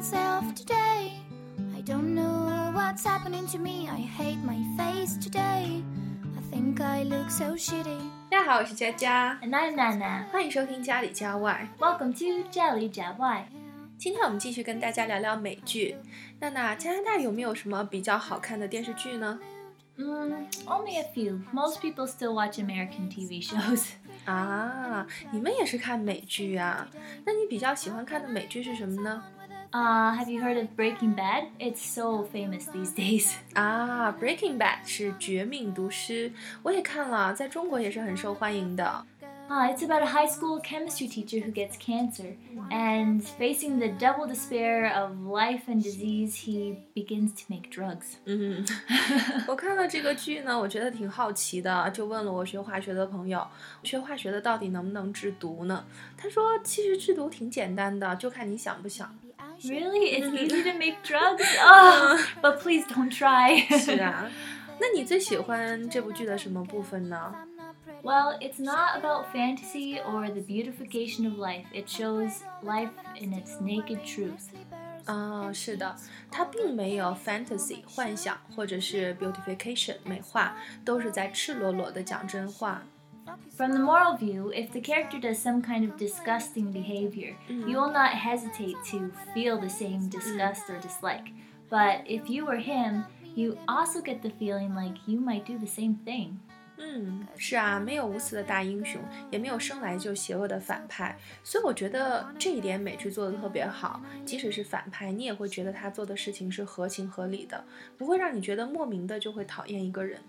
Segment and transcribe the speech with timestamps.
[0.00, 1.12] myself today.
[1.76, 3.88] I don't know what's happening to me.
[3.88, 5.82] I hate my face today.
[6.36, 7.98] I think I look so shitty.
[8.30, 10.26] 大家好，我是佳佳， And I'm Nana.
[10.30, 11.68] 欢迎收听家里家外。
[11.78, 13.48] Welcome to 家里家外。
[13.98, 15.96] 今天我们继续跟大家聊聊美剧。
[16.40, 19.38] 娜娜，加拿大有没有什么比较好看的电视剧呢？
[19.98, 21.40] Mm, only a few.
[21.52, 23.92] Most people still watch American TV shows.
[24.26, 26.86] 啊，你们也是看美剧啊？
[27.24, 29.22] 那你比较喜欢看的美剧是什么呢？
[29.72, 31.48] Uh, have you heard of Breaking Bad?
[31.58, 33.34] It's so famous these days.
[33.54, 36.30] 啊，《Breaking Bad》是《绝命毒师》，
[36.62, 39.04] 我也看了，在中国也是很受欢迎的。
[39.48, 42.34] Uh, it's about a high school chemistry teacher who gets cancer,
[42.68, 48.16] and facing the double despair of life and disease, he begins to make drugs.
[48.24, 48.66] 嗯，
[49.46, 53.46] 我看了这个剧呢，我觉得挺好奇的，就问了我学化学的朋友，
[53.84, 55.84] 学化学的到底能不能制毒呢？
[56.16, 59.16] 他说，其实制毒挺简单的，就看你想不想。
[59.64, 60.16] Really?
[60.16, 61.44] It's easy to make drugs?
[61.60, 63.66] Oh, but please don't try.
[63.78, 64.30] 是啊，
[64.78, 67.34] 那你最喜欢这部剧的什么部分呢？
[68.02, 71.64] Well, it's not about fantasy or the beautification of life.
[71.72, 74.50] It shows life in its naked truth.
[75.06, 75.96] 啊、是的，
[76.30, 82.82] 它并没有 fantasy 幻想或者是 beautification 美化，都是在赤裸裸的讲真话。
[83.56, 87.90] From the moral view, if the character does some kind of disgusting behavior, you will
[87.90, 91.32] not hesitate to feel the same disgust or dislike.
[91.68, 95.66] But if you were him, you also get the feeling like you might do the
[95.66, 96.38] same thing.
[96.78, 99.00] 嗯，是啊，没有无私的大英雄，
[99.30, 104.00] 也没有生来就邪恶的反派，所以我觉得这一点美剧做的特别好。
[104.26, 107.64] 即使是反派，你也会觉得他做的事情是合情合理的，
[107.96, 110.20] 不会让你觉得莫名的就会讨厌一个人。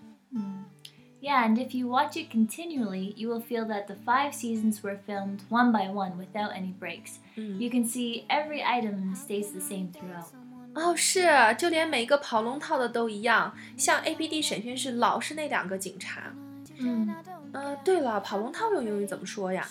[1.22, 4.98] Yeah, and if you watch it continually, you will feel that the five seasons were
[5.04, 7.18] filmed one by one without any breaks.
[7.34, 10.26] You can see every item stays the same throughout.
[10.74, 11.26] 哦，是，
[11.58, 16.32] 就连每个跑龙套的都一样，像 A P D 审讯室老是那两个警察。
[16.78, 17.08] Mm.
[17.52, 19.66] 呃，对了，跑龙套用英语怎么说呀？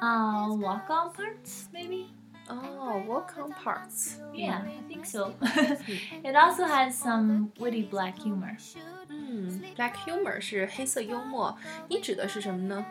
[0.00, 2.06] Uh, walk on parts, maybe?
[2.48, 4.16] 哦，walk on parts。
[4.34, 5.32] Yeah, I think so.
[6.24, 8.56] it also has some witty black humor.
[9.08, 11.56] 嗯，black humor 是黑色幽默，
[11.88, 12.84] 你指的是什么呢？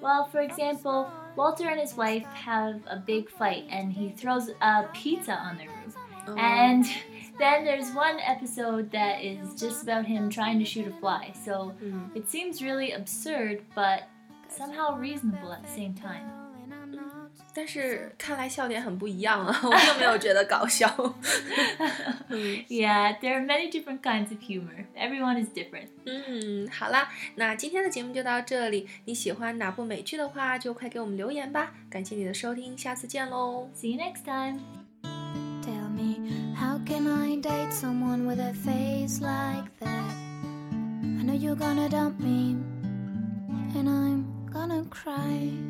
[0.00, 1.06] Well, for example,
[1.36, 5.68] Walter and his wife have a big fight and he throws a pizza on their
[5.68, 5.94] roof.
[6.36, 6.84] And
[7.38, 11.32] then there's one episode that is just about him trying to shoot a fly.
[11.44, 12.14] So Mm.
[12.14, 14.04] it seems really absurd, but
[14.48, 16.30] somehow reasonable at the same time.
[17.53, 20.87] 但是看来笑点很不一样啊，我并没有觉得搞笑。
[22.67, 24.85] Yeah, there are many different kinds of humor.
[24.95, 25.87] Everyone is different.
[26.05, 28.87] 嗯，好啦，那今天的节目就到这里。
[29.05, 31.73] 你喜欢哪部美剧的话，就快给我们留言吧。
[31.89, 33.69] 感谢你的收听，下次见喽。
[33.75, 34.59] See you next time.
[35.63, 40.13] Tell me, how can I date someone with a face like that?
[41.01, 42.55] I know you're gonna dump me,
[43.75, 45.66] and I'm gonna cry.